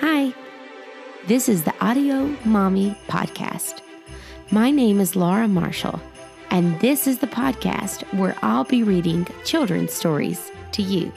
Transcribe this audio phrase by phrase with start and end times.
[0.00, 0.32] Hi,
[1.26, 3.80] this is the Audio Mommy Podcast.
[4.52, 6.00] My name is Laura Marshall,
[6.50, 11.12] and this is the podcast where I'll be reading children's stories to you.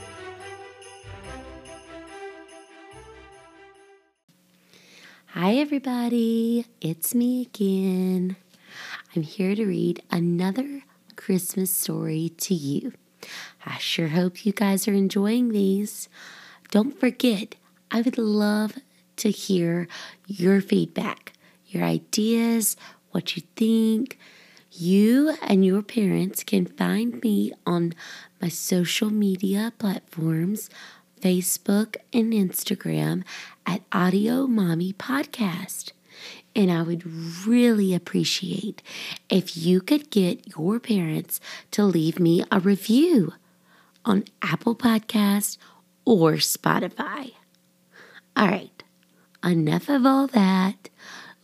[5.28, 6.66] Hi, everybody.
[6.82, 8.36] It's me again.
[9.16, 10.82] I'm here to read another
[11.16, 12.94] Christmas story to you.
[13.64, 16.10] I sure hope you guys are enjoying these.
[16.72, 17.56] Don't forget,
[17.92, 18.78] I would love
[19.18, 19.88] to hear
[20.26, 21.34] your feedback,
[21.68, 22.78] your ideas,
[23.12, 24.18] what you think.
[24.72, 27.94] You and your parents can find me on
[28.42, 30.70] my social media platforms,
[31.20, 33.24] Facebook and Instagram
[33.66, 35.92] at Audio Mommy Podcast.
[36.56, 37.04] And I would
[37.46, 38.82] really appreciate
[39.30, 43.34] if you could get your parents to leave me a review
[44.06, 45.58] on Apple Podcasts
[46.06, 47.34] or Spotify.
[48.36, 48.84] All right,
[49.44, 50.90] enough of all that.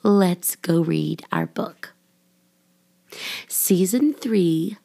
[0.03, 1.93] Let's go read our book.
[3.47, 4.77] Season 3,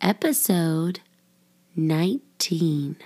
[0.00, 1.00] Episode
[1.74, 2.96] 19.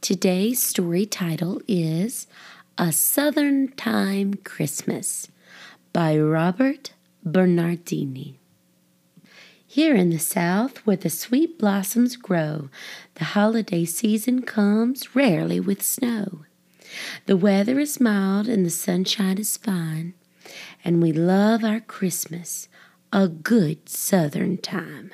[0.00, 2.26] Today's story title is
[2.78, 5.28] A Southern Time Christmas
[5.92, 6.92] by Robert
[7.24, 8.38] Bernardini.
[9.66, 12.70] Here in the South, where the sweet blossoms grow,
[13.16, 16.44] the holiday season comes rarely with snow.
[17.26, 20.14] The weather is mild and the sunshine is fine,
[20.84, 22.68] and we love our Christmas,
[23.12, 25.10] a good Southern time.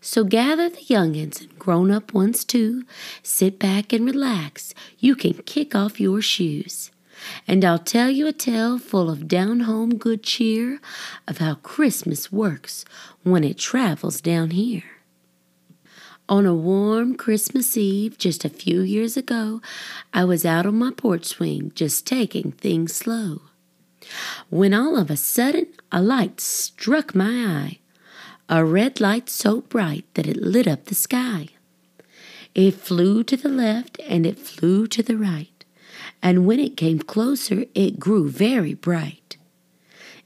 [0.00, 2.84] So gather the youngins and grown up ones too.
[3.22, 4.74] Sit back and relax.
[4.98, 6.90] You can kick off your shoes.
[7.46, 10.80] And I'll tell you a tale full of down home good cheer
[11.28, 12.84] of how Christmas works
[13.22, 14.82] when it travels down here.
[16.28, 19.60] On a warm Christmas Eve just a few years ago,
[20.14, 23.42] I was out on my porch swing just taking things slow.
[24.48, 27.78] When all of a sudden a light struck my eye,
[28.48, 31.48] a red light so bright that it lit up the sky.
[32.54, 35.52] It flew to the left and it flew to the right
[36.22, 39.36] and when it came closer, it grew very bright.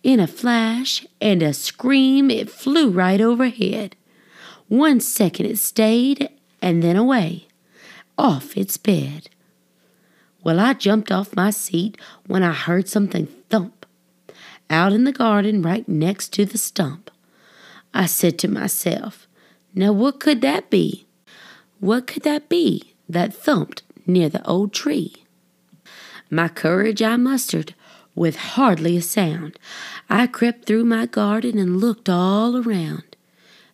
[0.02, 3.96] In a flash and a scream, it flew right overhead.
[4.68, 7.46] One second it stayed, and then away,
[8.18, 9.28] off its bed.
[10.42, 13.86] Well, I jumped off my seat when I heard something thump
[14.68, 17.10] out in the garden right next to the stump.
[17.94, 19.26] I said to myself,
[19.74, 21.06] Now what could that be?
[21.80, 25.14] What could that be that thumped near the old tree?
[26.30, 27.74] My courage I mustered
[28.14, 29.58] with hardly a sound.
[30.08, 33.15] I crept through my garden and looked all around.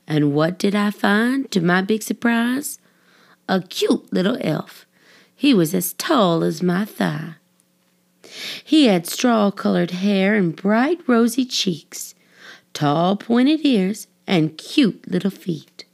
[0.07, 2.79] And what did I find to my big surprise?
[3.49, 4.87] A cute little elf.
[5.35, 7.35] He was as tall as my thigh.
[8.65, 12.15] He had straw colored hair and bright rosy cheeks,
[12.73, 15.85] tall pointed ears, and cute little feet.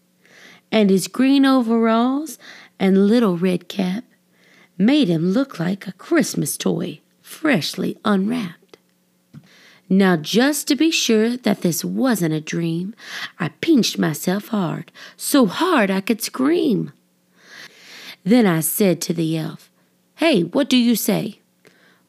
[0.70, 2.38] And his green overalls
[2.78, 4.04] and little red cap
[4.76, 8.57] made him look like a Christmas toy, freshly unwrapped.
[9.88, 12.94] Now, just to be sure that this wasn't a dream,
[13.38, 16.92] I pinched myself hard, so hard I could scream.
[18.24, 19.70] Then I said to the elf,
[20.16, 21.38] Hey, what do you say?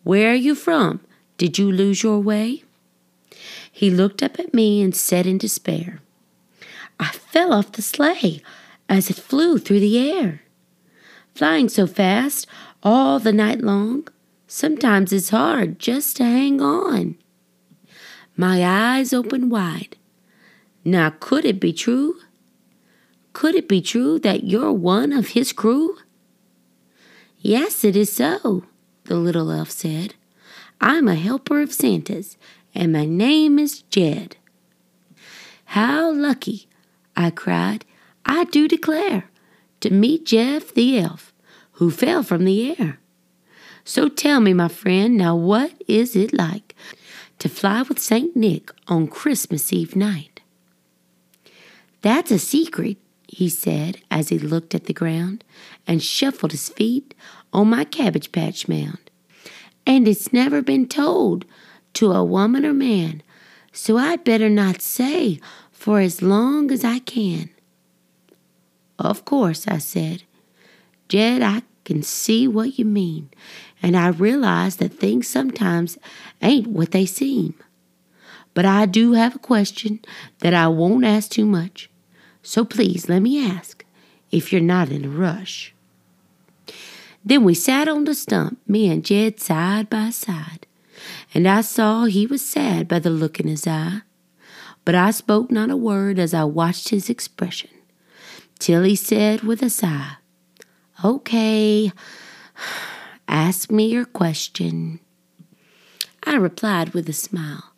[0.03, 0.99] Where are you from?
[1.37, 2.63] Did you lose your way?
[3.71, 6.01] He looked up at me and said in despair,
[6.99, 8.41] I fell off the sleigh
[8.89, 10.41] as it flew through the air
[11.39, 12.45] flying so fast
[12.83, 14.05] all the night long.
[14.45, 17.15] Sometimes it's hard just to hang on.
[18.39, 19.97] My eyes opened wide.
[20.85, 22.15] Now, could it be true?
[23.33, 25.97] Could it be true that you're one of his crew?
[27.39, 28.63] Yes, it is so,
[29.03, 30.13] the little elf said.
[30.79, 32.37] I'm a helper of Santa's,
[32.73, 34.37] and my name is Jed.
[35.75, 36.69] How lucky,
[37.17, 37.83] I cried,
[38.25, 39.29] I do declare,
[39.81, 41.33] to meet Jeff the elf
[41.73, 43.01] who fell from the air.
[43.83, 46.68] So tell me, my friend, now what is it like
[47.39, 48.35] to fly with St.
[48.35, 50.41] Nick on Christmas Eve night?
[52.01, 52.97] That's a secret,
[53.27, 55.43] he said as he looked at the ground
[55.87, 57.13] and shuffled his feet
[57.51, 59.09] on my cabbage patch mound.
[59.85, 61.45] And it's never been told
[61.93, 63.23] to a woman or man,
[63.71, 65.39] so I'd better not say
[65.71, 67.49] for as long as I can.
[68.97, 70.23] Of course, I said.
[71.07, 73.29] Jed, I can see what you mean,
[73.81, 75.97] and I realize that things sometimes
[76.41, 77.55] ain't what they seem.
[78.53, 79.99] But I do have a question
[80.39, 81.89] that I won't ask too much,
[82.43, 83.85] so please let me ask
[84.31, 85.73] if you're not in a rush.
[87.23, 90.65] Then we sat on the stump, me and Jed side by side,
[91.33, 94.01] and I saw he was sad by the look in his eye.
[94.85, 97.69] But I spoke not a word as I watched his expression,
[98.57, 100.13] till he said with a sigh,
[101.03, 101.91] Okay,
[103.29, 104.99] ask me your question.
[106.23, 107.73] I replied with a smile,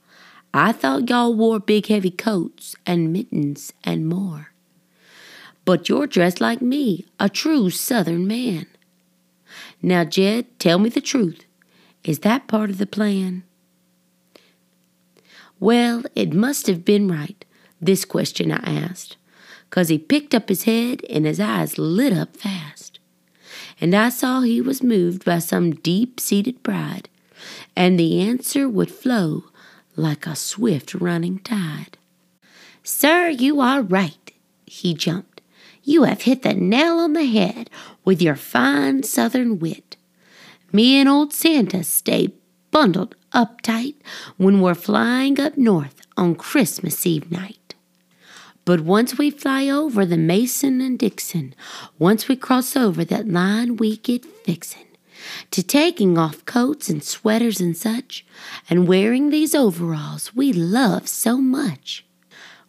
[0.53, 4.51] I thought y'all wore big heavy coats and mittens and more.
[5.63, 8.65] But you're dressed like me, a true Southern man.
[9.81, 11.45] Now, Jed, tell me the truth.
[12.03, 13.43] Is that part of the plan?
[15.59, 17.45] Well, it must have been right,
[17.79, 19.17] this question I asked,
[19.69, 22.90] 'cause he picked up his head and his eyes lit up fast.
[23.81, 27.09] And I saw he was moved by some deep seated pride,
[27.75, 29.45] and the answer would flow
[29.95, 31.97] like a swift running tide.
[32.83, 34.31] Sir, you are right,
[34.67, 35.41] he jumped.
[35.83, 37.71] You have hit the nail on the head
[38.05, 39.97] with your fine southern wit.
[40.71, 42.33] Me and old Santa stay
[42.69, 43.95] bundled up tight
[44.37, 47.57] when we're flying up north on Christmas Eve night.
[48.63, 51.55] But once we fly over the Mason and Dixon,
[51.97, 54.85] once we cross over that line, we get fixin'
[55.51, 58.25] to taking off coats and sweaters and such,
[58.69, 62.05] and wearing these overalls we love so much.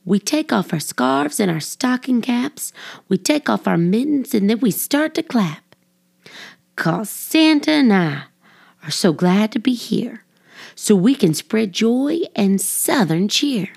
[0.04, 2.72] We take off our scarves and our stocking caps,
[3.08, 5.76] we take off our mittens, and then we start to clap.
[6.76, 8.24] 'Cause Santa and I
[8.82, 10.24] are so glad to be here,
[10.74, 13.68] so we can spread joy and southern cheer.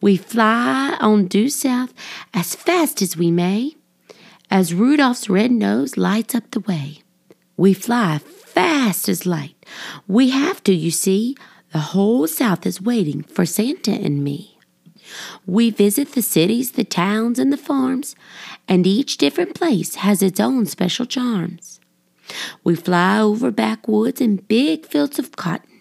[0.00, 1.92] We fly on due south
[2.32, 3.76] as fast as we may,
[4.50, 7.02] as Rudolph's red nose lights up the way.
[7.56, 9.54] We fly fast as light.
[10.06, 11.36] We have to, you see.
[11.72, 14.58] The whole South is waiting for Santa and me.
[15.46, 18.14] We visit the cities, the towns, and the farms,
[18.68, 21.80] and each different place has its own special charms.
[22.62, 25.73] We fly over backwoods and big fields of cotton,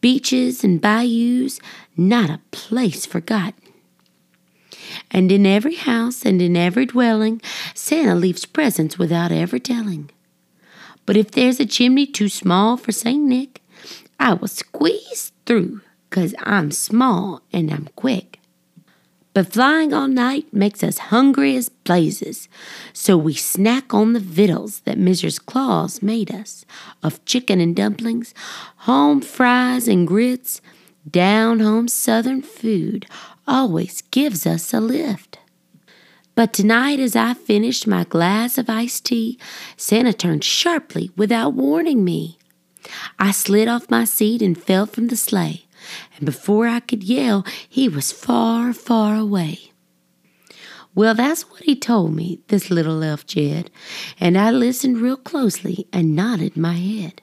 [0.00, 1.60] beaches and bayous,
[1.96, 3.54] not a place forgotten.
[5.10, 7.40] And in every house and in every dwelling,
[7.74, 10.10] Santa leaves presents without ever telling.
[11.06, 13.22] But if there's a chimney too small for St.
[13.22, 13.62] Nick,
[14.18, 15.80] I will squeeze through,
[16.10, 18.39] 'cause I'm small and I'm quick.
[19.32, 22.48] But flying all night makes us hungry as blazes,
[22.92, 25.44] so we snack on the victuals that Mrs.
[25.44, 26.64] Claus made us
[27.02, 28.34] of chicken and dumplings,
[28.78, 30.60] home fries and grits.
[31.08, 33.06] Down home Southern food
[33.46, 35.38] always gives us a lift.
[36.34, 39.38] But tonight, as I finished my glass of iced tea,
[39.76, 42.38] Santa turned sharply without warning me.
[43.18, 45.66] I slid off my seat and fell from the sleigh
[46.16, 49.72] and before I could yell, he was far, far away.
[50.94, 53.70] Well, that's what he told me, this little elf Jed,
[54.18, 57.22] and I listened real closely and nodded my head.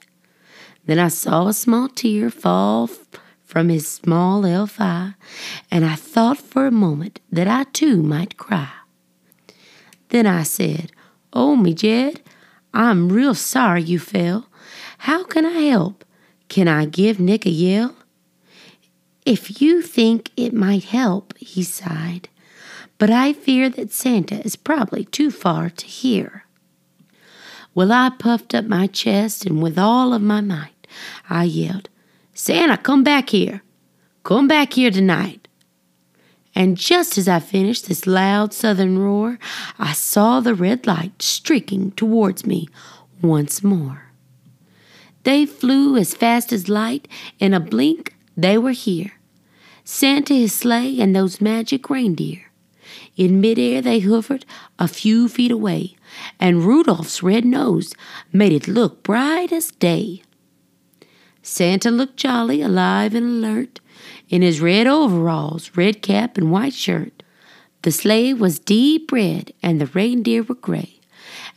[0.86, 2.88] Then I saw a small tear fall
[3.44, 5.14] from his small elf eye,
[5.70, 8.70] and I thought for a moment that I too might cry.
[10.08, 10.92] Then I said,
[11.32, 12.22] Oh, me, Jed,
[12.72, 14.48] I'm real sorry you fell.
[14.98, 16.04] How can I help?
[16.48, 17.94] Can I give Nick a yell?
[19.28, 22.30] If you think it might help, he sighed,
[22.96, 26.44] but I fear that Santa is probably too far to hear.
[27.74, 30.86] Well, I puffed up my chest, and with all of my might,
[31.28, 31.90] I yelled,
[32.32, 33.62] Santa, come back here.
[34.24, 35.46] Come back here tonight.
[36.54, 39.38] And just as I finished this loud southern roar,
[39.78, 42.66] I saw the red light streaking towards me
[43.20, 44.04] once more.
[45.24, 47.06] They flew as fast as light.
[47.38, 49.12] In a blink, they were here.
[49.90, 52.50] Santa, his sleigh, and those magic reindeer.
[53.16, 54.44] In midair they hovered
[54.78, 55.96] a few feet away,
[56.38, 57.94] and Rudolph's red nose
[58.30, 60.22] made it look bright as day.
[61.42, 63.80] Santa looked jolly, alive, and alert
[64.28, 67.22] in his red overalls, red cap, and white shirt.
[67.80, 71.00] The sleigh was deep red, and the reindeer were gray,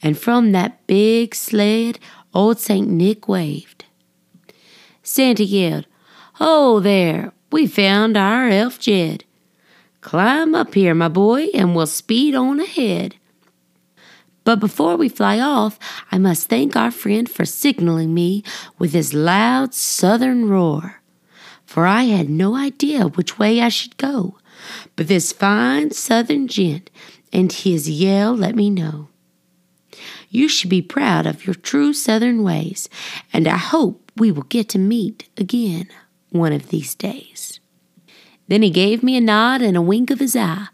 [0.01, 1.99] and from that big sled
[2.33, 2.87] old St.
[2.87, 3.83] Nick waved.
[5.03, 5.85] Santa yelled,
[6.35, 7.33] Ho there!
[7.51, 9.25] We found our elf Jed.
[9.99, 13.15] Climb up here, my boy, and we'll speed on ahead.
[14.43, 15.77] But before we fly off,
[16.11, 18.43] I must thank our friend for signaling me
[18.79, 21.01] with his loud southern roar.
[21.65, 24.37] For I had no idea which way I should go,
[24.95, 26.89] but this fine southern gent
[27.33, 29.09] and his yell let me know.
[30.29, 32.89] You should be proud of your true southern ways,
[33.33, 35.89] and I hope we will get to meet again
[36.31, 37.59] one of these days.
[38.47, 40.67] Then he gave me a nod and a wink of his eye,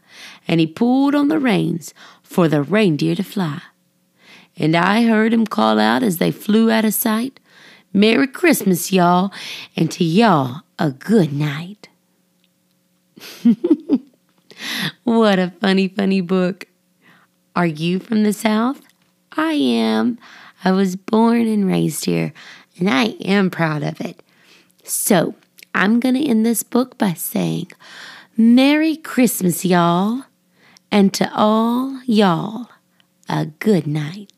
[0.48, 3.62] and he pulled on the reins for the reindeer to fly.
[4.60, 7.40] and I heard him call out as they flew out of sight,
[7.94, 9.32] Merry Christmas, y'all,
[9.76, 11.90] and to y'all, a good night.
[15.04, 16.66] what a funny, funny book.
[17.56, 18.82] Are you from the South?
[19.32, 20.18] I am.
[20.64, 22.34] I was born and raised here,
[22.80, 24.22] and I am proud of it.
[24.84, 25.36] So,
[25.78, 27.68] I'm going to end this book by saying,
[28.36, 30.24] Merry Christmas, y'all,
[30.92, 32.68] and to all y'all,
[33.30, 34.34] a good night.